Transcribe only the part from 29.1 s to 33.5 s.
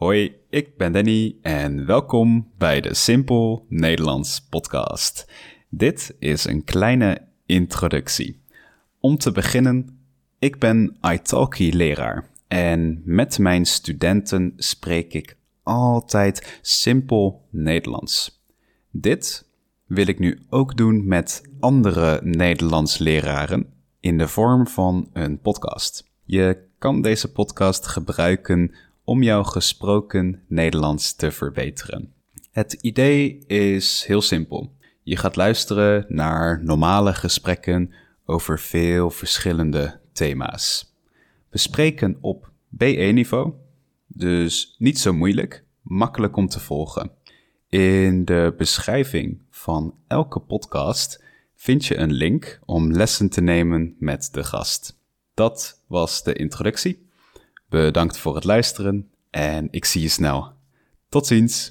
om jouw gesproken Nederlands te verbeteren. Het idee